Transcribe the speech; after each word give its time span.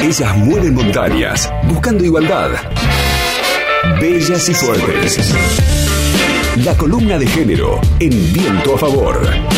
Ellas 0.00 0.36
mueven 0.36 0.74
montañas, 0.74 1.50
buscando 1.64 2.04
igualdad. 2.04 2.50
Bellas 4.00 4.48
y 4.48 4.54
fuertes. 4.54 5.34
La 6.64 6.76
columna 6.76 7.18
de 7.18 7.26
género 7.26 7.80
en 8.00 8.32
viento 8.32 8.74
a 8.74 8.78
favor. 8.78 9.53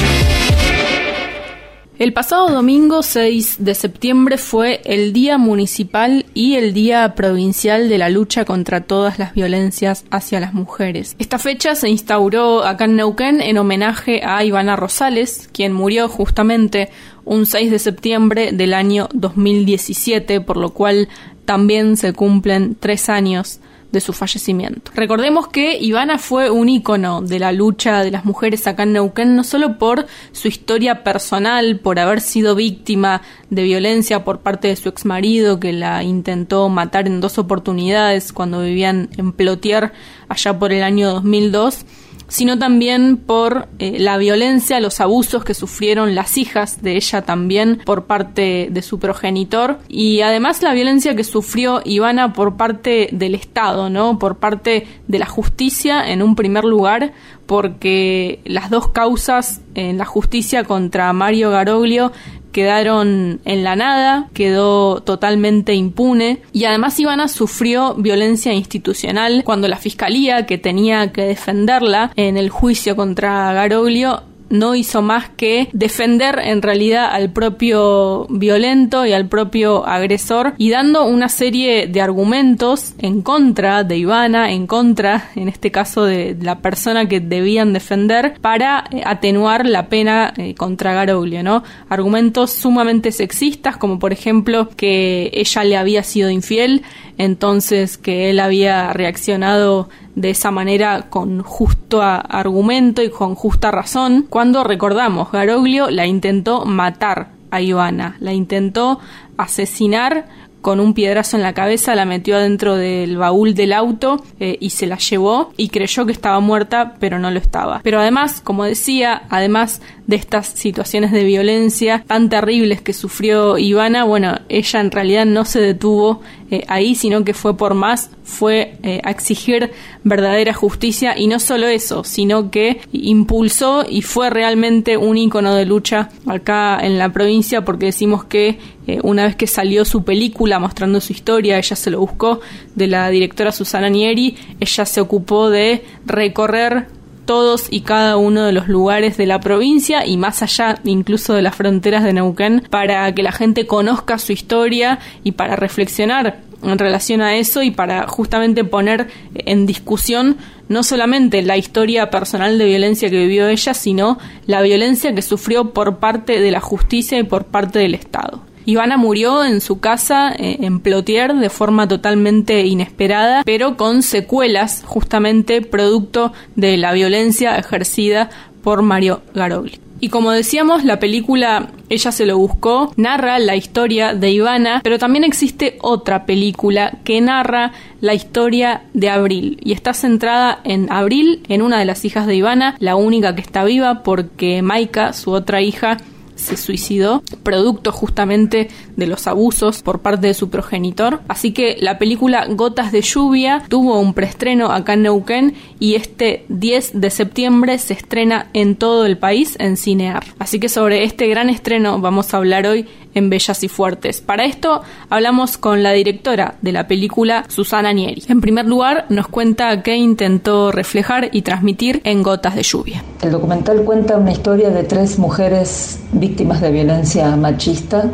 El 1.99 2.13
pasado 2.13 2.51
domingo 2.51 3.03
6 3.03 3.57
de 3.61 3.75
septiembre 3.75 4.37
fue 4.37 4.83
el 4.85 5.15
Día 5.15 5.39
Municipal 5.39 6.27
y 6.35 6.57
el 6.57 6.75
Día 6.75 7.15
Provincial 7.15 7.89
de 7.89 7.97
la 7.97 8.11
lucha 8.11 8.45
contra 8.45 8.83
todas 8.83 9.19
las 9.19 9.33
violencias 9.33 10.05
hacia 10.11 10.39
las 10.39 10.53
mujeres. 10.53 11.17
Esta 11.19 11.39
fecha 11.39 11.75
se 11.75 11.89
instauró 11.89 12.65
acá 12.65 12.85
en 12.85 12.97
Neuquén 12.97 13.41
en 13.41 13.57
homenaje 13.57 14.21
a 14.23 14.45
Ivana 14.45 14.77
Rosales, 14.77 15.49
quien 15.55 15.73
murió 15.73 16.11
justamente 16.11 16.91
un 17.25 17.47
6 17.47 17.71
de 17.71 17.79
septiembre 17.79 18.53
del 18.53 18.75
año 18.75 19.09
2017, 19.15 20.43
por 20.43 20.59
lo 20.59 20.75
cual 20.75 21.09
también 21.47 21.97
se 21.97 22.13
cumplen 22.13 22.77
tres 22.79 23.09
años 23.09 23.61
de 23.97 24.01
su 24.03 24.13
fallecimiento. 24.13 24.93
Recordemos 24.95 25.49
que 25.49 25.79
Ivana 25.79 26.19
fue 26.19 26.51
un 26.51 26.69
ícono 26.69 27.23
de 27.23 27.39
la 27.39 27.51
lucha 27.51 28.05
de 28.05 28.11
las 28.11 28.27
mujeres 28.27 28.67
acá 28.67 28.83
en 28.83 28.93
Neuquén, 28.93 29.35
no 29.35 29.43
solo 29.43 29.79
por 29.79 30.07
su 30.33 30.49
historia 30.49 31.03
personal, 31.03 31.81
por 31.81 31.99
haber 31.99 32.21
sido 32.21 32.55
víctima 32.55 33.23
de 33.49 33.63
violencia 33.63 34.23
por 34.23 34.41
parte 34.41 34.69
de 34.69 34.77
su 34.77 34.91
exmarido 34.91 35.59
que 35.59 35.73
la 35.73 36.03
intentó 36.03 36.69
matar 36.69 37.07
en 37.07 37.23
dos 37.23 37.39
oportunidades 37.39 38.35
cuando 38.35 38.61
vivían 38.61 39.09
en 39.17 39.33
Plotier 39.33 39.93
allá 40.29 40.59
por 40.59 40.73
el 40.73 40.83
año 40.83 41.11
2002, 41.11 41.87
sino 42.29 42.59
también 42.59 43.17
por 43.17 43.69
eh, 43.79 43.99
la 43.99 44.19
violencia, 44.19 44.81
los 44.81 45.01
abusos 45.01 45.45
que 45.45 45.55
sufrieron 45.55 46.15
las 46.15 46.37
hijas 46.37 46.83
de 46.83 46.97
ella 46.97 47.23
también 47.23 47.81
por 47.85 48.05
parte 48.05 48.69
de 48.71 48.83
su 48.83 48.99
progenitor 48.99 49.79
y 49.89 50.21
además 50.21 50.63
la 50.63 50.73
violencia 50.73 51.15
que 51.15 51.25
sufrió 51.25 51.83
Ivana 51.85 52.33
por 52.33 52.57
parte 52.57 53.09
del 53.13 53.35
Estado, 53.35 53.91
¿no? 53.91 54.19
Por 54.19 54.37
parte 54.39 54.87
de 55.07 55.19
la 55.19 55.27
justicia 55.27 56.11
en 56.11 56.23
un 56.23 56.35
primer 56.35 56.65
lugar, 56.65 57.13
porque 57.47 58.41
las 58.45 58.71
dos 58.71 58.89
causas 58.89 59.61
en 59.75 59.99
la 59.99 60.05
justicia 60.05 60.65
contra 60.65 61.13
Mario 61.13 61.51
Garoglio 61.51 62.13
quedaron 62.57 63.39
en 63.45 63.65
la 63.65 63.77
nada, 63.77 64.31
quedó 64.33 65.03
totalmente 65.03 65.75
impune 65.75 66.39
y 66.55 66.65
además 66.65 66.99
Ivana 66.99 67.29
sufrió 67.29 67.93
violencia 67.97 68.55
institucional 68.55 69.43
cuando 69.45 69.69
la 69.69 69.77
fiscalía 69.77 70.47
que 70.47 70.57
tenía 70.57 71.13
que 71.13 71.27
defenderla 71.27 72.13
en 72.17 72.39
el 72.39 72.49
juicio 72.49 72.97
contra 72.97 73.53
Garoglio 73.53 74.23
no 74.51 74.75
hizo 74.75 75.03
más 75.03 75.29
que 75.31 75.69
defender 75.73 76.39
en 76.43 76.63
realidad 76.63 77.09
al 77.11 77.31
propio 77.31 78.27
violento 78.29 79.07
y 79.07 79.13
al 79.13 79.29
propio 79.29 79.87
agresor 79.87 80.55
y 80.59 80.71
dando 80.71 81.05
una 81.05 81.29
serie 81.29 81.87
de 81.87 82.01
argumentos 82.01 82.95
en 82.99 83.23
contra 83.23 83.85
de 83.85 83.97
Ivana, 83.99 84.53
en 84.53 84.67
contra, 84.67 85.31
en 85.35 85.49
este 85.49 85.71
caso, 85.71 86.05
de 86.05 86.37
la 86.41 86.61
persona 86.61 87.09
que 87.09 87.21
debían 87.21 87.73
defender 87.73 88.35
para 88.41 88.85
eh, 88.91 89.03
atenuar 89.05 89.67
la 89.67 89.89
pena 89.89 90.33
eh, 90.37 90.55
contra 90.55 90.93
Garoglio, 90.93 91.43
¿no? 91.43 91.63
Argumentos 91.89 92.53
sumamente 92.53 93.13
sexistas, 93.13 93.77
como 93.77 93.99
por 93.99 94.13
ejemplo 94.13 94.69
que 94.77 95.31
ella 95.33 95.65
le 95.65 95.77
había 95.77 96.03
sido 96.03 96.31
infiel, 96.31 96.83
entonces 97.19 97.99
que 97.99 98.31
él 98.31 98.41
había 98.41 98.93
reaccionado 98.93 99.89
de 100.17 100.31
esa 100.31 100.51
manera 100.51 101.09
con 101.11 101.43
justo 101.43 102.03
argumento 102.03 103.03
y 103.03 103.11
con 103.11 103.37
justa 103.37 103.71
razón, 103.71 104.27
cuando 104.29 104.65
recordamos, 104.65 105.31
Garoglio 105.31 105.91
la 105.91 106.07
intentó 106.07 106.65
matar 106.65 107.29
a 107.51 107.61
Ivana, 107.61 108.17
la 108.19 108.33
intentó 108.33 108.99
asesinar 109.37 110.27
con 110.67 110.81
un 110.81 110.95
piedrazo 110.95 111.37
en 111.37 111.45
la 111.45 111.53
cabeza, 111.53 111.95
la 111.95 112.07
metió 112.07 112.35
adentro 112.35 112.75
del 112.75 113.19
baúl 113.19 113.55
del 113.55 113.73
auto 113.73 114.21
eh, 114.41 114.57
y 114.59 114.71
se 114.71 114.89
la 114.89 114.99
llevó 114.99 115.53
y 115.57 115.69
creyó 115.69 116.07
que 116.07 116.11
estaba 116.11 116.41
muerta, 116.41 116.97
pero 116.99 117.21
no 117.21 117.31
lo 117.31 117.39
estaba. 117.39 117.81
Pero 117.85 118.01
además, 118.01 118.41
como 118.41 118.65
decía, 118.65 119.23
además 119.31 119.81
de 120.09 120.17
estas 120.17 120.49
situaciones 120.49 121.13
de 121.13 121.23
violencia 121.23 122.03
tan 122.05 122.29
terribles 122.29 122.81
que 122.81 122.95
sufrió 122.95 123.59
Ivana, 123.59 124.03
bueno, 124.03 124.41
ella 124.49 124.81
en 124.81 124.91
realidad 124.91 125.25
no 125.25 125.45
se 125.45 125.61
detuvo 125.61 126.23
eh, 126.51 126.65
ahí, 126.69 126.95
sino 126.95 127.25
que 127.25 127.35
fue 127.35 127.57
por 127.57 127.75
más, 127.75 128.11
fue 128.25 128.77
eh, 128.83 129.01
a 129.05 129.11
exigir 129.11 129.73
verdadera 130.05 130.55
justicia. 130.55 131.19
Y 131.19 131.27
no 131.27 131.39
solo 131.41 131.67
eso, 131.67 132.05
sino 132.05 132.51
que 132.51 132.81
impulsó 132.93 133.85
y 133.89 134.03
fue 134.03 134.31
realmente 134.31 134.97
un 134.97 135.19
ícono 135.19 135.55
de 135.55 135.67
lucha 135.67 136.11
acá 136.27 136.79
en 136.81 136.99
la 136.99 137.13
provincia 137.13 137.65
porque 137.65 137.87
decimos 137.87 138.25
que 138.25 138.59
eh, 138.87 139.01
una 139.03 139.25
vez 139.25 139.37
que 139.37 139.47
salió 139.47 139.85
su 139.85 140.05
película 140.05 140.59
mostrando 140.59 141.01
su 141.01 141.13
historia, 141.13 141.59
ella 141.59 141.77
se 141.77 141.91
lo 141.91 142.01
buscó 142.01 142.41
de 142.75 142.87
la 142.87 143.09
directora 143.11 143.51
Susana 143.51 143.89
Nieri, 143.89 144.37
ella 144.61 144.85
se 144.85 145.01
ocupó 145.01 145.51
de 145.51 145.85
recorrer 146.05 146.87
todos 147.27 147.67
y 147.71 147.81
cada 147.83 148.17
uno 148.17 148.45
de 148.45 148.53
los 148.53 148.69
lugares 148.69 149.17
de 149.17 149.27
la 149.27 149.41
provincia 149.41 150.07
y 150.07 150.17
más 150.17 150.43
allá 150.43 150.79
incluso 150.85 151.35
de 151.35 151.43
las 151.43 151.55
fronteras 151.55 152.05
de 152.05 152.13
Neuquén 152.13 152.63
para 152.71 153.13
que 153.15 153.23
la 153.23 153.33
gente 153.33 153.67
conozca 153.67 154.19
su 154.19 154.33
historia 154.33 154.99
y 155.25 155.33
para 155.33 155.57
reflexionar 155.57 156.41
en 156.63 156.79
relación 156.79 157.21
a 157.21 157.37
eso 157.37 157.63
y 157.63 157.71
para 157.71 158.07
justamente 158.07 158.65
poner 158.65 159.09
en 159.35 159.67
discusión 159.67 160.37
no 160.69 160.83
solamente 160.83 161.43
la 161.43 161.57
historia 161.57 162.11
personal 162.11 162.59
de 162.59 162.65
violencia 162.65 163.11
que 163.11 163.19
vivió 163.19 163.49
ella, 163.49 163.75
sino 163.75 164.19
la 164.47 164.63
violencia 164.63 165.15
que 165.15 165.23
sufrió 165.23 165.73
por 165.73 165.99
parte 165.99 166.41
de 166.41 166.51
la 166.51 166.61
justicia 166.61 167.19
y 167.19 167.23
por 167.23 167.45
parte 167.45 167.79
del 167.79 167.95
Estado. 167.95 168.46
Ivana 168.67 168.97
murió 168.97 169.45
en 169.45 169.61
su 169.61 169.79
casa 169.79 170.33
eh, 170.33 170.59
en 170.61 170.81
Plotier 170.81 171.35
de 171.35 171.51
forma 171.51 171.87
totalmente 171.87 172.67
inesperada, 172.67 173.43
pero 173.45 173.77
con 173.77 174.03
secuelas 174.03 174.83
justamente 174.85 175.63
producto 175.63 176.33
de 176.57 176.77
la 176.77 176.93
violencia 176.93 177.57
ejercida 177.57 178.29
por 178.63 178.83
Mario 178.83 179.23
Garogli. 179.33 179.81
Y 180.01 180.09
como 180.09 180.31
decíamos, 180.33 180.85
la 180.85 180.99
película 180.99 181.71
Ella 181.89 182.13
se 182.13 182.27
lo 182.27 182.37
buscó 182.37 182.93
narra 182.97 183.39
la 183.39 183.57
historia 183.57 184.13
de 184.13 184.31
Ivana, 184.31 184.81
pero 184.83 184.99
también 184.99 185.25
existe 185.25 185.79
otra 185.81 186.27
película 186.27 186.99
que 187.05 187.21
narra 187.21 187.73
la 188.01 188.13
historia 188.13 188.83
de 188.93 189.09
Abril 189.09 189.59
y 189.63 189.73
está 189.73 189.95
centrada 189.95 190.61
en 190.65 190.93
Abril, 190.93 191.43
en 191.49 191.63
una 191.63 191.79
de 191.79 191.85
las 191.85 192.05
hijas 192.05 192.27
de 192.27 192.35
Ivana, 192.35 192.77
la 192.81 192.97
única 192.97 193.35
que 193.35 193.41
está 193.41 193.65
viva 193.65 194.03
porque 194.03 194.61
Maika, 194.61 195.13
su 195.13 195.31
otra 195.31 195.63
hija, 195.63 195.99
se 196.37 196.57
suicidó, 196.57 197.23
producto 197.43 197.91
justamente 197.91 198.69
de 198.97 199.07
los 199.07 199.27
abusos 199.27 199.83
por 199.83 200.01
parte 200.01 200.29
de 200.29 200.35
su 200.35 200.51
progenitor. 200.51 201.21
Así 201.29 201.53
que 201.53 201.77
la 201.81 201.99
película 201.99 202.47
Gotas 202.49 202.93
de 202.93 203.03
Lluvia 203.03 203.65
tuvo 203.69 203.99
un 203.99 204.15
preestreno 204.15 204.71
acá 204.71 204.95
en 204.95 205.03
Neuquén 205.03 205.55
y 205.81 205.95
este 205.95 206.45
10 206.49 207.01
de 207.01 207.11
septiembre 207.11 207.79
se 207.79 207.95
estrena 207.95 208.49
en 208.53 208.77
todo 208.77 209.07
el 209.07 209.19
país 209.19 209.57
en 209.59 209.77
Cinear. 209.77 210.25
Así 210.39 210.61
que 210.61 210.69
sobre 210.69 211.05
este 211.05 211.27
gran 211.27 211.51
estreno 211.51 212.01
vamos 212.01 212.33
a 212.33 212.37
hablar 212.37 212.67
hoy 212.67 212.87
en 213.17 213.31
Bellas 213.31 213.65
y 213.65 213.69
Fuertes. 213.69 214.21
Para 214.21 214.45
esto 214.45 214.83
hablamos 215.11 215.59
con 215.59 215.83
la 215.83 215.93
directora 215.93 216.55
de 216.63 216.73
la 216.73 216.87
película, 216.87 217.45
Susana 217.49 217.93
Nieri. 217.93 218.23
En 218.29 218.41
primer 218.41 218.67
lugar, 218.67 219.07
nos 219.09 219.27
cuenta 219.27 219.83
qué 219.83 219.97
intentó 219.97 220.71
reflejar 220.71 221.31
y 221.33 221.43
transmitir 221.43 222.01
en 222.05 222.23
Gotas 222.23 222.55
de 222.55 222.63
Lluvia. 222.63 223.03
El 223.23 223.33
documental 223.33 223.83
cuenta 223.83 224.17
una 224.19 224.33
historia 224.33 224.71
de 224.71 224.85
tres 224.85 225.19
mujeres 225.19 225.99
víctimas 226.13 226.61
de 226.61 226.71
violencia 226.71 227.35
machista, 227.37 228.05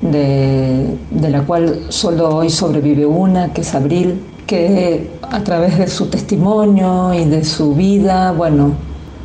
de, 0.00 0.96
la 1.20 1.42
cual 1.42 1.86
solo 1.90 2.28
hoy 2.36 2.50
sobrevive 2.50 3.06
una, 3.06 3.52
que 3.52 3.60
es 3.60 3.74
Abril, 3.74 4.20
que 4.46 5.08
a 5.22 5.40
través 5.44 5.78
de 5.78 5.86
su 5.86 6.06
testimonio 6.10 7.14
y 7.14 7.24
de 7.24 7.44
su 7.44 7.74
vida, 7.74 8.32
bueno, 8.32 8.72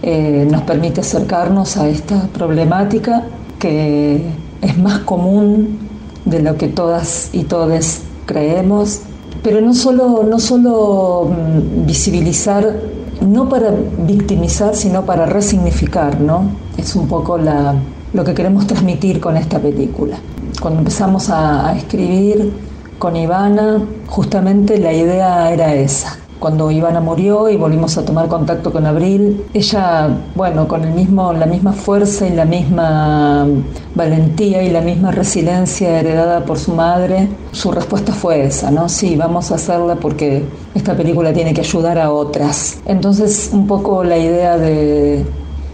eh, 0.03 0.47
nos 0.49 0.61
permite 0.61 1.01
acercarnos 1.01 1.77
a 1.77 1.89
esta 1.89 2.27
problemática 2.27 3.23
que 3.57 4.21
es 4.61 4.77
más 4.77 4.99
común 4.99 5.79
de 6.25 6.41
lo 6.41 6.57
que 6.57 6.67
todas 6.67 7.29
y 7.33 7.43
todos 7.43 7.99
creemos, 8.25 9.01
pero 9.43 9.61
no 9.61 9.73
solo, 9.73 10.23
no 10.23 10.39
solo 10.39 11.29
mm, 11.29 11.85
visibilizar, 11.85 12.79
no 13.21 13.49
para 13.49 13.71
victimizar, 14.05 14.75
sino 14.75 15.05
para 15.05 15.25
resignificar, 15.25 16.19
¿no? 16.19 16.51
Es 16.77 16.95
un 16.95 17.07
poco 17.07 17.37
la, 17.37 17.75
lo 18.13 18.23
que 18.23 18.33
queremos 18.33 18.67
transmitir 18.67 19.19
con 19.19 19.37
esta 19.37 19.59
película. 19.59 20.17
Cuando 20.61 20.79
empezamos 20.79 21.29
a 21.29 21.75
escribir 21.75 22.51
con 22.99 23.15
Ivana, 23.15 23.83
justamente 24.07 24.77
la 24.77 24.93
idea 24.93 25.51
era 25.51 25.73
esa, 25.75 26.17
cuando 26.39 26.69
Ivana 26.69 26.99
murió 26.99 27.49
y 27.49 27.57
volvimos 27.57 27.97
a 27.97 28.05
tomar 28.05 28.27
contacto 28.27 28.71
con 28.71 28.85
Abril, 28.85 29.43
ella, 29.53 30.09
bueno, 30.35 30.67
con 30.67 30.83
el 30.83 30.93
mismo, 30.93 31.33
la 31.33 31.45
misma 31.45 31.73
fuerza 31.73 32.27
y 32.27 32.31
la 32.31 32.45
misma 32.45 33.47
valentía 33.95 34.61
y 34.61 34.69
la 34.69 34.81
misma 34.81 35.11
resiliencia 35.11 35.99
heredada 35.99 36.45
por 36.45 36.59
su 36.59 36.73
madre, 36.73 37.27
su 37.51 37.71
respuesta 37.71 38.13
fue 38.13 38.45
esa, 38.45 38.69
¿no? 38.69 38.87
Sí, 38.87 39.15
vamos 39.15 39.51
a 39.51 39.55
hacerla 39.55 39.95
porque 39.95 40.43
esta 40.75 40.95
película 40.95 41.33
tiene 41.33 41.53
que 41.53 41.61
ayudar 41.61 41.97
a 41.97 42.11
otras. 42.11 42.79
Entonces, 42.85 43.49
un 43.51 43.65
poco 43.65 44.03
la 44.03 44.17
idea 44.17 44.57
de, 44.57 45.25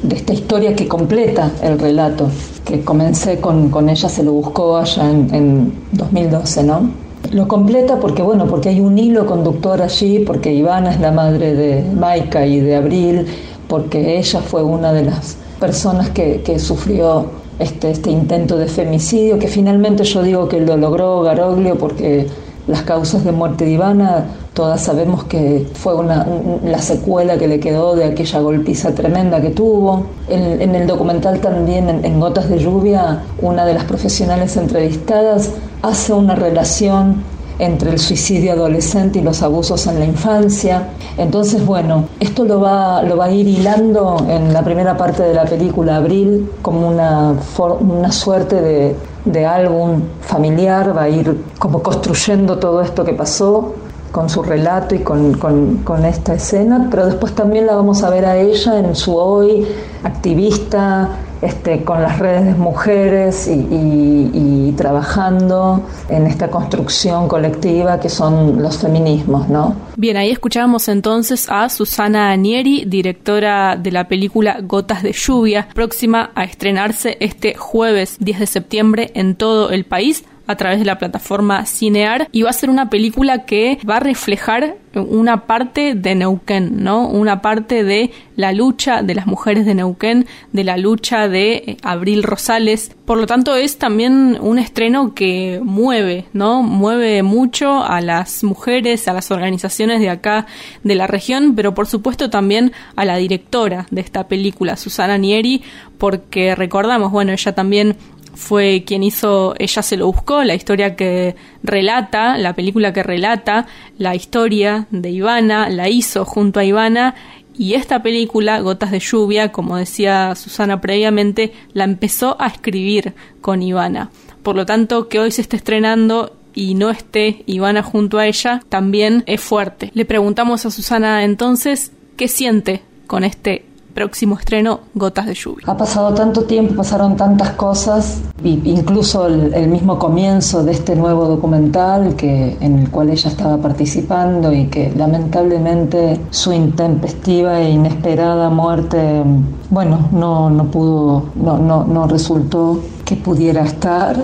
de 0.01 0.15
esta 0.15 0.33
historia 0.33 0.75
que 0.75 0.87
completa 0.87 1.51
el 1.61 1.77
relato 1.77 2.29
que 2.65 2.81
comencé 2.81 3.39
con, 3.39 3.69
con 3.69 3.89
ella, 3.89 4.07
se 4.07 4.23
lo 4.23 4.31
buscó 4.31 4.77
allá 4.77 5.09
en, 5.09 5.33
en 5.33 5.73
2012, 5.91 6.63
¿no? 6.63 7.03
Lo 7.33 7.47
completa 7.47 7.99
porque, 7.99 8.21
bueno, 8.21 8.45
porque 8.45 8.69
hay 8.69 8.79
un 8.79 8.99
hilo 8.99 9.25
conductor 9.25 9.81
allí, 9.81 10.19
porque 10.19 10.53
Ivana 10.53 10.91
es 10.91 10.99
la 10.99 11.11
madre 11.11 11.55
de 11.55 11.83
Maika 11.83 12.45
y 12.45 12.59
de 12.59 12.75
Abril, 12.75 13.25
porque 13.67 14.19
ella 14.19 14.39
fue 14.39 14.61
una 14.61 14.93
de 14.93 15.05
las 15.05 15.37
personas 15.59 16.11
que, 16.11 16.43
que 16.43 16.59
sufrió 16.59 17.25
este, 17.57 17.89
este 17.89 18.11
intento 18.11 18.55
de 18.55 18.67
femicidio, 18.67 19.39
que 19.39 19.47
finalmente 19.47 20.03
yo 20.03 20.21
digo 20.21 20.47
que 20.47 20.59
lo 20.59 20.77
logró 20.77 21.23
Garoglio 21.23 21.75
porque 21.75 22.27
las 22.67 22.83
causas 22.83 23.23
de 23.25 23.31
muerte 23.31 23.65
de 23.65 23.71
Ivana, 23.71 24.25
todas 24.53 24.81
sabemos 24.81 25.25
que 25.25 25.67
fue 25.73 25.95
una, 25.95 26.25
la 26.63 26.79
secuela 26.79 27.37
que 27.37 27.47
le 27.47 27.59
quedó 27.59 27.95
de 27.95 28.05
aquella 28.05 28.39
golpiza 28.39 28.93
tremenda 28.93 29.41
que 29.41 29.49
tuvo. 29.49 30.05
En, 30.29 30.75
el 30.75 30.87
documental 30.87 31.39
también, 31.39 31.89
en, 31.89 32.05
en, 32.05 32.19
Gotas 32.19 32.49
de 32.49 32.59
Lluvia, 32.59 33.23
una 33.41 33.65
de 33.65 33.73
las 33.73 33.83
profesionales 33.83 34.55
entrevistadas 34.55 35.51
hace 35.81 36.13
una 36.13 36.35
relación 36.35 37.23
entre 37.59 37.91
el 37.91 37.99
suicidio 37.99 38.53
adolescente 38.53 39.19
y 39.19 39.21
los 39.21 39.41
abusos 39.43 39.85
en 39.87 39.99
la 39.99 40.05
infancia. 40.05 40.89
Entonces, 41.17 41.65
bueno, 41.65 42.05
esto 42.19 42.45
lo 42.45 42.59
va, 42.59 43.03
lo 43.03 43.17
va 43.17 43.25
a 43.25 43.31
ir 43.31 43.47
hilando 43.47 44.25
en 44.27 44.53
la 44.53 44.63
primera 44.63 44.97
parte 44.97 45.23
de 45.23 45.33
la 45.33 45.45
película 45.45 45.97
Abril 45.97 46.49
como 46.61 46.87
una, 46.87 47.35
una 47.79 48.11
suerte 48.11 48.61
de, 48.61 48.95
de 49.25 49.45
álbum 49.45 50.01
familiar, 50.21 50.95
va 50.95 51.03
a 51.03 51.09
ir 51.09 51.43
como 51.57 51.81
construyendo 51.81 52.57
todo 52.57 52.81
esto 52.81 53.03
que 53.05 53.13
pasó 53.13 53.73
con 54.11 54.29
su 54.29 54.43
relato 54.43 54.93
y 54.93 54.99
con, 54.99 55.33
con, 55.33 55.77
con, 55.77 56.05
esta 56.05 56.35
escena, 56.35 56.87
pero 56.91 57.05
después 57.07 57.33
también 57.33 57.65
la 57.65 57.75
vamos 57.75 58.03
a 58.03 58.09
ver 58.11 58.25
a 58.25 58.37
ella 58.37 58.77
en 58.77 58.95
su 58.95 59.15
hoy, 59.15 59.67
activista, 60.03 61.09
este, 61.43 61.83
con 61.83 62.01
las 62.01 62.19
redes 62.19 62.45
de 62.45 62.53
mujeres 62.53 63.47
y, 63.47 63.51
y, 63.51 64.31
y, 64.33 64.71
trabajando 64.77 65.83
en 66.07 66.25
esta 66.25 66.49
construcción 66.49 67.27
colectiva 67.27 67.99
que 67.99 68.09
son 68.09 68.61
los 68.61 68.77
feminismos, 68.77 69.49
¿no? 69.49 69.75
Bien, 69.97 70.15
ahí 70.17 70.31
escuchábamos 70.31 70.87
entonces 70.87 71.47
a 71.49 71.67
Susana 71.69 72.31
Anieri, 72.31 72.85
directora 72.85 73.75
de 73.75 73.91
la 73.91 74.07
película 74.07 74.59
Gotas 74.61 75.03
de 75.03 75.11
Lluvia, 75.11 75.67
próxima 75.73 76.31
a 76.33 76.45
estrenarse 76.45 77.17
este 77.19 77.55
jueves 77.55 78.15
10 78.19 78.39
de 78.39 78.47
septiembre 78.47 79.11
en 79.13 79.35
todo 79.35 79.69
el 79.71 79.85
país 79.85 80.23
a 80.47 80.55
través 80.55 80.79
de 80.79 80.85
la 80.85 80.97
plataforma 80.97 81.65
Cinear 81.65 82.27
y 82.31 82.41
va 82.41 82.49
a 82.49 82.53
ser 82.53 82.69
una 82.69 82.89
película 82.89 83.45
que 83.45 83.79
va 83.89 83.97
a 83.97 83.99
reflejar 83.99 84.77
una 84.95 85.47
parte 85.47 85.95
de 85.95 86.15
Neuquén, 86.15 86.83
¿no? 86.83 87.07
Una 87.07 87.41
parte 87.41 87.83
de 87.83 88.11
la 88.35 88.51
lucha 88.51 89.01
de 89.01 89.15
las 89.15 89.25
mujeres 89.25 89.65
de 89.65 89.73
Neuquén, 89.73 90.27
de 90.51 90.63
la 90.63 90.77
lucha 90.77 91.27
de 91.27 91.53
eh, 91.53 91.77
Abril 91.81 92.21
Rosales. 92.21 92.91
Por 93.05 93.17
lo 93.17 93.25
tanto, 93.25 93.55
es 93.55 93.77
también 93.77 94.37
un 94.39 94.59
estreno 94.59 95.13
que 95.15 95.59
mueve, 95.63 96.25
¿no? 96.33 96.61
Mueve 96.61 97.23
mucho 97.23 97.83
a 97.83 98.01
las 98.01 98.43
mujeres, 98.43 99.07
a 99.07 99.13
las 99.13 99.31
organizaciones 99.31 99.99
de 99.99 100.09
acá 100.09 100.45
de 100.83 100.95
la 100.95 101.07
región, 101.07 101.55
pero 101.55 101.73
por 101.73 101.87
supuesto 101.87 102.29
también 102.29 102.71
a 102.95 103.05
la 103.05 103.17
directora 103.17 103.87
de 103.89 104.01
esta 104.01 104.27
película, 104.27 104.77
Susana 104.77 105.17
Nieri, 105.17 105.63
porque 105.97 106.53
recordamos, 106.53 107.11
bueno, 107.11 107.31
ella 107.31 107.55
también 107.55 107.95
fue 108.33 108.83
quien 108.85 109.03
hizo 109.03 109.53
Ella 109.57 109.81
se 109.81 109.97
lo 109.97 110.07
buscó, 110.07 110.43
la 110.43 110.55
historia 110.55 110.95
que 110.95 111.35
relata, 111.63 112.37
la 112.37 112.53
película 112.53 112.93
que 112.93 113.03
relata 113.03 113.67
la 113.97 114.15
historia 114.15 114.87
de 114.91 115.11
Ivana, 115.11 115.69
la 115.69 115.89
hizo 115.89 116.25
junto 116.25 116.59
a 116.59 116.65
Ivana 116.65 117.15
y 117.55 117.75
esta 117.75 118.01
película, 118.01 118.59
Gotas 118.61 118.91
de 118.91 118.99
Lluvia, 118.99 119.51
como 119.51 119.77
decía 119.77 120.35
Susana 120.35 120.81
previamente, 120.81 121.53
la 121.73 121.83
empezó 121.83 122.35
a 122.39 122.47
escribir 122.47 123.13
con 123.41 123.61
Ivana. 123.61 124.09
Por 124.41 124.55
lo 124.55 124.65
tanto, 124.65 125.07
que 125.07 125.19
hoy 125.19 125.31
se 125.31 125.41
esté 125.41 125.57
estrenando 125.57 126.35
y 126.55 126.73
no 126.73 126.89
esté 126.89 127.43
Ivana 127.45 127.83
junto 127.83 128.17
a 128.17 128.27
ella, 128.27 128.61
también 128.69 129.23
es 129.27 129.41
fuerte. 129.41 129.91
Le 129.93 130.05
preguntamos 130.05 130.65
a 130.65 130.71
Susana 130.71 131.23
entonces 131.23 131.91
qué 132.17 132.27
siente 132.27 132.81
con 133.07 133.23
este 133.23 133.65
próximo 133.93 134.37
estreno 134.37 134.81
Gotas 134.93 135.25
de 135.25 135.33
Lluvia. 135.33 135.65
Ha 135.67 135.77
pasado 135.77 136.13
tanto 136.13 136.43
tiempo, 136.43 136.75
pasaron 136.75 137.15
tantas 137.15 137.51
cosas, 137.51 138.21
incluso 138.43 139.27
el, 139.27 139.53
el, 139.53 139.67
mismo 139.67 139.97
comienzo 139.99 140.63
de 140.63 140.71
este 140.71 140.95
nuevo 140.95 141.25
documental 141.25 142.15
que, 142.15 142.57
en 142.59 142.79
el 142.79 142.89
cual 142.89 143.09
ella 143.09 143.29
estaba 143.29 143.57
participando 143.57 144.51
y 144.51 144.67
que 144.67 144.91
lamentablemente 144.95 146.19
su 146.29 146.51
intempestiva 146.51 147.61
e 147.61 147.71
inesperada 147.71 148.49
muerte, 148.49 149.23
bueno, 149.69 150.09
no, 150.11 150.49
no 150.49 150.65
pudo, 150.65 151.25
no, 151.35 151.57
no, 151.57 151.83
no 151.85 152.07
resultó 152.07 152.79
que 153.05 153.15
pudiera 153.15 153.63
estar. 153.63 154.15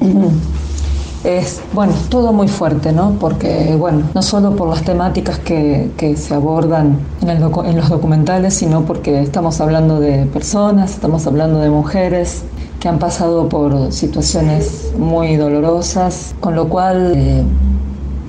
es, 1.26 1.60
bueno, 1.72 1.92
todo 2.08 2.32
muy 2.32 2.46
fuerte, 2.46 2.92
¿no? 2.92 3.16
Porque, 3.18 3.74
bueno, 3.76 4.04
no 4.14 4.22
solo 4.22 4.54
por 4.54 4.68
las 4.68 4.82
temáticas 4.82 5.38
que, 5.40 5.90
que 5.96 6.16
se 6.16 6.34
abordan 6.34 7.00
en, 7.22 7.40
los 7.40 7.88
documentales, 7.88 8.54
sino 8.54 8.82
porque 8.82 9.20
estamos 9.20 9.60
hablando 9.60 9.98
de 9.98 10.26
personas, 10.26 10.92
estamos 10.92 11.26
hablando 11.26 11.58
de 11.58 11.68
mujeres 11.68 12.44
que 12.78 12.88
han 12.88 13.00
pasado 13.00 13.48
por 13.48 13.92
situaciones 13.92 14.92
muy 14.98 15.36
dolorosas, 15.36 16.34
con 16.40 16.54
lo 16.54 16.68
cual... 16.68 17.12
Eh, 17.16 17.44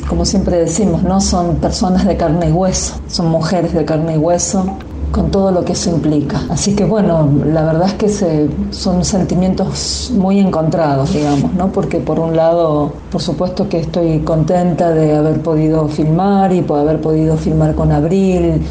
como 0.08 0.24
siempre 0.24 0.56
decimos, 0.56 1.04
no 1.04 1.20
son 1.20 1.58
personas 1.58 2.06
de 2.06 2.16
carne 2.16 2.48
y 2.48 2.52
hueso, 2.54 2.94
son 3.08 3.28
mujeres 3.28 3.74
de 3.74 3.84
carne 3.84 4.16
y 4.16 4.18
hueso 4.18 4.78
con 5.12 5.32
todo 5.32 5.52
lo 5.52 5.64
que 5.64 5.74
eso 5.74 5.90
implica. 5.90 6.42
Así 6.50 6.76
que 6.76 6.84
bueno, 6.84 7.30
la 7.46 7.64
verdad 7.64 7.88
es 7.88 7.94
que 7.94 8.10
se, 8.10 8.50
son 8.72 9.04
sentimientos 9.04 10.12
muy 10.16 10.40
encontrados, 10.40 11.14
digamos, 11.14 11.54
¿no? 11.54 11.72
Porque 11.72 12.00
por 12.00 12.20
un 12.20 12.36
lado, 12.36 12.92
por 13.12 13.22
supuesto 13.22 13.70
que 13.70 13.80
estoy 13.80 14.20
contenta 14.20 14.92
de 14.92 15.16
haber 15.16 15.42
podido 15.42 15.88
filmar 15.88 16.52
y 16.54 16.62
por 16.62 16.80
haber 16.80 17.00
podido 17.02 17.38
filmar 17.38 17.76
con 17.76 17.92
Abril 17.92 18.62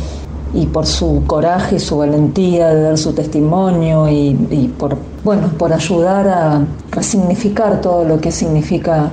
y 0.54 0.66
por 0.66 0.86
su 0.86 1.22
coraje 1.26 1.76
y 1.76 1.80
su 1.80 1.98
valentía 1.98 2.68
de 2.68 2.82
dar 2.82 2.98
su 2.98 3.12
testimonio 3.12 4.08
y, 4.08 4.36
y 4.50 4.72
por, 4.78 4.96
bueno, 5.24 5.48
por 5.58 5.72
ayudar 5.72 6.28
a 6.28 6.64
resignificar 6.90 7.80
todo 7.80 8.04
lo 8.04 8.20
que 8.20 8.30
significa 8.30 9.10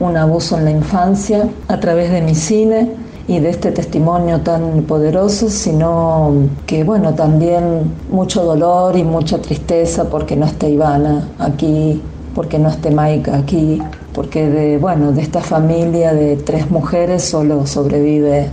un 0.00 0.16
abuso 0.16 0.58
en 0.58 0.64
la 0.64 0.70
infancia 0.70 1.48
a 1.68 1.78
través 1.78 2.10
de 2.10 2.22
mi 2.22 2.34
cine 2.34 3.01
y 3.28 3.38
de 3.38 3.50
este 3.50 3.70
testimonio 3.70 4.40
tan 4.40 4.82
poderoso, 4.82 5.48
sino 5.48 6.48
que 6.66 6.84
bueno, 6.84 7.14
también 7.14 7.92
mucho 8.10 8.44
dolor 8.44 8.96
y 8.96 9.04
mucha 9.04 9.40
tristeza 9.40 10.08
porque 10.10 10.36
no 10.36 10.46
está 10.46 10.68
Ivana 10.68 11.28
aquí, 11.38 12.02
porque 12.34 12.58
no 12.58 12.68
esté 12.68 12.90
Maika 12.90 13.36
aquí, 13.36 13.80
porque 14.12 14.48
de 14.48 14.78
bueno, 14.78 15.12
de 15.12 15.22
esta 15.22 15.40
familia 15.40 16.12
de 16.12 16.36
tres 16.36 16.70
mujeres 16.70 17.22
solo 17.22 17.66
sobrevive 17.66 18.50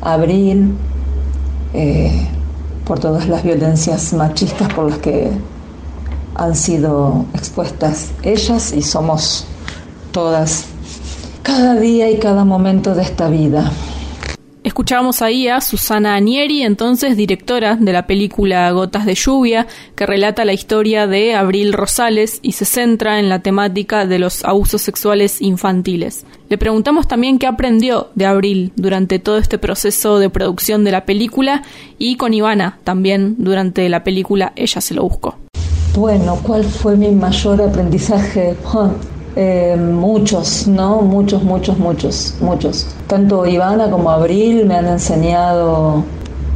Abril 0.00 0.74
eh, 1.74 2.28
por 2.84 2.98
todas 2.98 3.28
las 3.28 3.42
violencias 3.42 4.12
machistas 4.12 4.72
por 4.72 4.90
las 4.90 4.98
que 4.98 5.30
han 6.34 6.54
sido 6.54 7.24
expuestas 7.34 8.10
ellas 8.22 8.72
y 8.72 8.82
somos 8.82 9.46
todas 10.12 10.66
cada 11.42 11.74
día 11.74 12.10
y 12.10 12.18
cada 12.18 12.44
momento 12.44 12.94
de 12.94 13.02
esta 13.02 13.28
vida. 13.28 13.70
Escuchábamos 14.64 15.22
ahí 15.22 15.48
a 15.48 15.60
Susana 15.60 16.14
Anieri, 16.14 16.62
entonces 16.62 17.16
directora 17.16 17.74
de 17.74 17.92
la 17.92 18.06
película 18.06 18.70
Gotas 18.70 19.04
de 19.04 19.16
Lluvia, 19.16 19.66
que 19.96 20.06
relata 20.06 20.44
la 20.44 20.52
historia 20.52 21.08
de 21.08 21.34
Abril 21.34 21.72
Rosales 21.72 22.38
y 22.42 22.52
se 22.52 22.64
centra 22.64 23.18
en 23.18 23.28
la 23.28 23.40
temática 23.40 24.06
de 24.06 24.20
los 24.20 24.44
abusos 24.44 24.80
sexuales 24.80 25.42
infantiles. 25.42 26.24
Le 26.48 26.58
preguntamos 26.58 27.08
también 27.08 27.40
qué 27.40 27.48
aprendió 27.48 28.10
de 28.14 28.26
Abril 28.26 28.72
durante 28.76 29.18
todo 29.18 29.38
este 29.38 29.58
proceso 29.58 30.20
de 30.20 30.30
producción 30.30 30.84
de 30.84 30.92
la 30.92 31.06
película 31.06 31.64
y 31.98 32.16
con 32.16 32.32
Ivana 32.32 32.78
también 32.84 33.34
durante 33.38 33.88
la 33.88 34.04
película 34.04 34.52
Ella 34.54 34.80
se 34.80 34.94
lo 34.94 35.02
buscó. 35.02 35.38
Bueno, 35.96 36.38
¿cuál 36.40 36.62
fue 36.62 36.96
mi 36.96 37.10
mayor 37.10 37.60
aprendizaje? 37.60 38.54
Eh, 39.34 39.76
muchos, 39.78 40.68
¿no? 40.68 41.00
Muchos, 41.00 41.42
muchos, 41.42 41.78
muchos, 41.78 42.34
muchos. 42.40 42.86
Tanto 43.06 43.46
Ivana 43.46 43.90
como 43.90 44.10
Abril 44.10 44.66
me 44.66 44.74
han 44.74 44.86
enseñado 44.86 46.04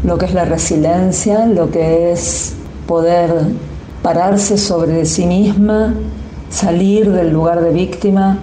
lo 0.04 0.18
que 0.18 0.26
es 0.26 0.34
la 0.34 0.44
resiliencia, 0.44 1.46
lo 1.46 1.70
que 1.70 2.12
es 2.12 2.54
poder 2.86 3.30
pararse 4.02 4.58
sobre 4.58 5.06
sí 5.06 5.24
misma, 5.24 5.94
salir 6.50 7.10
del 7.12 7.30
lugar 7.30 7.62
de 7.62 7.70
víctima 7.70 8.38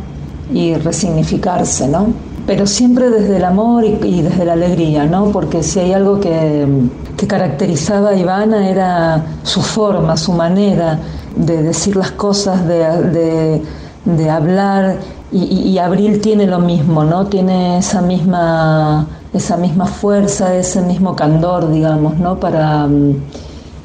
y 0.51 0.73
resignificarse, 0.75 1.87
¿no? 1.87 2.07
Pero 2.47 2.65
siempre 2.65 3.11
desde 3.11 3.37
el 3.37 3.45
amor 3.45 3.85
y, 3.85 4.21
desde 4.23 4.45
la 4.45 4.53
alegría, 4.53 5.05
¿no? 5.05 5.31
Porque 5.31 5.61
si 5.61 5.79
hay 5.79 5.93
algo 5.93 6.19
que, 6.19 6.67
que 7.15 7.27
caracterizaba 7.27 8.09
a 8.09 8.15
Ivana 8.15 8.67
era 8.67 9.23
su 9.43 9.61
forma, 9.61 10.17
su 10.17 10.33
manera 10.33 10.99
de 11.35 11.61
decir 11.61 11.95
las 11.95 12.11
cosas, 12.11 12.65
de 12.67 13.61
de 14.05 14.29
hablar 14.29 14.97
y, 15.31 15.79
Abril 15.79 16.21
tiene 16.21 16.45
lo 16.45 16.59
mismo, 16.59 17.03
¿no? 17.03 17.25
Tiene 17.25 17.79
esa 17.79 18.01
misma, 18.01 19.07
esa 19.33 19.57
misma 19.57 19.87
fuerza, 19.87 20.55
ese 20.55 20.81
mismo 20.81 21.15
candor, 21.15 21.71
digamos, 21.71 22.19
¿no? 22.19 22.39
Para, 22.39 22.87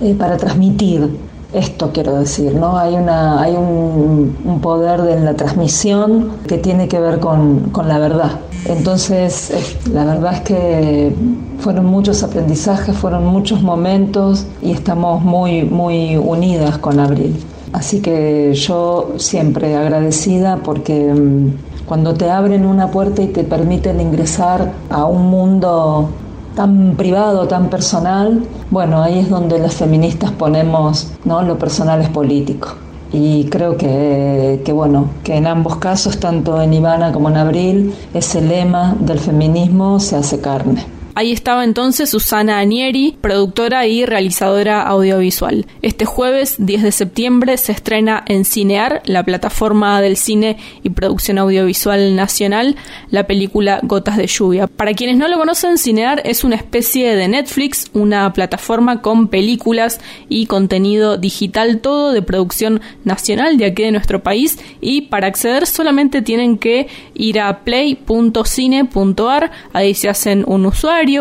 eh, 0.01 0.15
para 0.15 0.37
transmitir. 0.37 1.19
Esto 1.55 1.91
quiero 1.95 2.19
decir, 2.19 2.55
¿no? 2.55 2.77
Hay, 2.77 2.95
una, 2.95 3.41
hay 3.41 3.57
un, 3.57 4.61
poder 4.61 5.01
en 5.09 5.25
la 5.25 5.33
transmisión 5.35 6.33
que 6.47 6.59
tiene 6.59 6.87
que 6.87 7.01
ver 7.01 7.19
con, 7.19 7.71
con 7.71 7.89
la 7.89 7.99
verdad. 7.99 8.33
Entonces, 8.67 9.51
la 9.91 10.05
verdad 10.05 10.35
es 10.35 10.41
que 10.43 11.17
fueron 11.61 11.87
muchos 11.87 12.23
aprendizajes, 12.23 12.95
fueron 12.95 13.25
muchos 13.25 13.63
momentos 13.63 14.47
y 14.61 14.73
estamos 14.73 15.23
muy, 15.23 15.63
muy 15.63 16.19
unidas 16.19 16.77
con 16.77 17.01
Abril. 17.01 17.35
Así 17.73 18.01
que 18.01 18.55
yo 18.55 19.15
siempre 19.17 19.77
agradecida 19.77 20.59
porque 20.65 21.13
mm, 21.13 21.85
cuando 21.87 22.15
te 22.15 22.31
abren 22.31 22.65
una 22.65 22.91
puerta 22.91 23.23
y 23.23 23.29
te 23.29 23.45
permiten 23.45 24.01
ingresar 24.01 24.73
a 24.91 25.05
un 25.05 25.29
mundo 25.31 26.11
tan 26.55 26.95
privado, 26.97 27.47
tan 27.47 27.71
personal, 27.71 28.43
bueno, 28.71 29.03
ahí 29.03 29.21
es 29.21 29.31
donde 29.31 29.59
las 29.59 29.75
feministas 29.75 30.33
ponemos 30.33 31.13
¿no? 31.25 31.43
lo 31.43 31.59
personal 31.59 32.01
es 32.01 32.09
político. 32.09 32.69
Y 33.13 33.45
creo 33.45 33.77
que, 33.77 34.61
que, 34.65 34.73
bueno, 34.73 35.09
que 35.25 35.37
en 35.37 35.47
ambos 35.47 35.77
casos, 35.77 36.19
tanto 36.21 36.61
en 36.61 36.75
Ivana 36.75 37.13
como 37.13 37.31
en 37.31 37.39
Abril, 37.39 37.95
ese 38.13 38.43
lema 38.43 38.97
del 39.01 39.19
feminismo 39.19 39.99
se 39.99 40.17
hace 40.17 40.41
carne. 40.41 40.98
Ahí 41.19 41.33
estaba 41.33 41.65
entonces 41.65 42.11
Susana 42.11 42.61
Anieri, 42.61 43.17
productora 43.21 43.89
y 43.89 44.07
realizadora 44.07 44.83
audiovisual. 44.83 45.67
Este 45.83 46.05
jueves 46.05 46.55
10 46.61 46.85
de 46.85 46.93
septiembre 46.93 47.57
se 47.57 47.73
estrena 47.73 48.23
en 48.29 48.45
Cinear, 48.45 49.03
la 49.05 49.25
plataforma 49.25 50.01
del 50.01 50.17
cine 50.17 50.59
y 50.85 50.91
producción 50.91 51.39
audiovisual 51.39 52.15
nacional, 52.15 52.77
la 53.11 53.27
película 53.27 53.81
Gotas 53.83 54.17
de 54.17 54.29
Lluvia. 54.29 54.69
Para 54.69 54.95
quienes 54.95 55.17
no 55.17 55.27
lo 55.27 55.39
conocen, 55.39 55.77
Cinear 55.77 56.23
es 56.25 56.45
una 56.45 56.55
especie 56.55 57.17
de 57.17 57.27
Netflix, 57.27 57.91
una 57.95 58.33
plataforma 58.33 59.03
con 59.03 59.27
películas 59.27 60.01
y 60.29 60.47
contenido 60.47 61.17
digital, 61.17 61.81
todo 61.81 62.13
de 62.13 62.23
producción 62.23 62.81
nacional 63.03 63.59
de 63.59 63.65
aquí 63.65 63.83
de 63.83 63.91
nuestro 63.91 64.23
país 64.23 64.61
y 64.81 65.01
para 65.01 65.27
acceder 65.27 65.67
solamente 65.67 66.23
tienen 66.23 66.59
que 66.59 66.87
ir 67.15 67.41
a 67.41 67.65
play.cine.ar, 67.65 69.51
ahí 69.73 69.95
se 69.95 70.09
hacen 70.09 70.45
un 70.47 70.65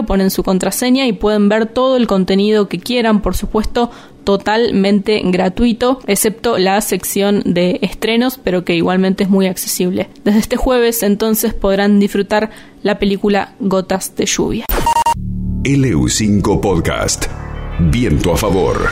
ponen 0.06 0.30
su 0.30 0.44
contraseña 0.44 1.08
y 1.08 1.14
pueden 1.14 1.50
ver 1.50 1.68
todo 1.68 1.98
el 1.98 2.08
contenido 2.08 2.68
que 2.68 2.80
quieran, 2.80 3.22
por 3.22 3.36
supuesto, 3.36 3.90
totalmente 4.24 5.22
gratuito, 5.24 6.00
excepto 6.08 6.58
la 6.58 6.82
sección 6.82 7.42
de 7.46 7.80
estrenos, 7.82 8.38
pero 8.44 8.66
que 8.66 8.76
igualmente 8.76 9.24
es 9.24 9.30
muy 9.30 9.48
accesible. 9.48 10.10
Desde 10.26 10.40
este 10.40 10.58
jueves 10.58 11.04
entonces 11.04 11.54
podrán 11.54 12.00
disfrutar 12.00 12.50
la 12.84 13.00
película 13.00 13.54
Gotas 13.60 14.16
de 14.16 14.26
lluvia. 14.26 14.66
LU5 15.64 16.60
Podcast. 16.60 17.26
Viento 17.80 18.34
a 18.34 18.38
favor. 18.38 18.90